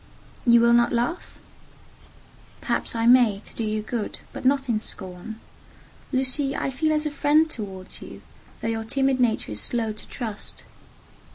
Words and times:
"You 0.47 0.61
will 0.61 0.73
not 0.73 0.91
laugh?" 0.91 1.37
"Perhaps 2.59 2.95
I 2.95 3.05
may, 3.05 3.37
to 3.45 3.53
do 3.55 3.63
you 3.63 3.83
good: 3.83 4.17
but 4.33 4.45
not 4.45 4.67
in 4.67 4.81
scorn. 4.81 5.39
Lucy, 6.11 6.55
I 6.55 6.71
feel 6.71 6.91
as 6.91 7.05
a 7.05 7.11
friend 7.11 7.47
towards 7.47 8.01
you, 8.01 8.23
though 8.61 8.67
your 8.67 8.83
timid 8.83 9.19
nature 9.19 9.51
is 9.51 9.61
slow 9.61 9.93
to 9.93 10.07
trust." 10.07 10.63